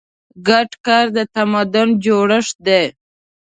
[0.47, 2.83] ګډ کار د تمدن جوړښت دی.